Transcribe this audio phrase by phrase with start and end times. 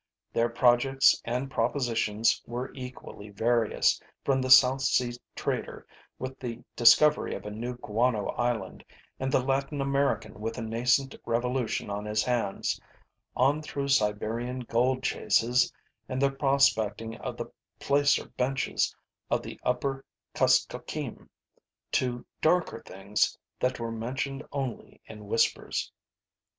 [0.33, 5.85] Their projects and propositions were equally various, from the South Sea trader
[6.17, 8.83] with the discovery of a new guano island
[9.19, 12.81] and the Latin American with a nascent revolution on his hands,
[13.37, 15.71] on through Siberian gold chases
[16.09, 18.95] and the prospecting of the placer benches
[19.29, 21.29] of the upper Kuskokeem,
[21.91, 25.91] to darker things that were mentioned only in whispers.